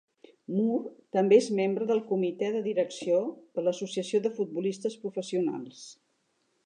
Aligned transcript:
Moore 0.59 0.93
també 1.17 1.37
és 1.41 1.49
membre 1.59 1.87
del 1.91 2.01
comitè 2.07 2.49
de 2.55 2.63
direcció 2.69 3.21
de 3.59 3.67
l'Associació 3.67 4.23
de 4.25 4.33
Futbolistes 4.39 4.97
Professionals. 5.05 5.85